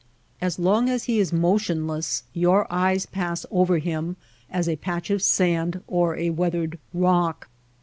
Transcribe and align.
As 0.41 0.57
long 0.57 0.89
as 0.89 1.03
he 1.03 1.19
is 1.19 1.31
motionless 1.31 2.23
your 2.33 2.65
eyes 2.73 3.05
pass 3.05 3.45
over 3.51 3.77
him 3.77 4.17
as 4.49 4.67
a 4.67 4.77
patch 4.77 5.11
of 5.11 5.21
sand 5.21 5.83
or 5.85 6.17
a 6.17 6.31
weathered 6.31 6.79
rock. 6.91 7.47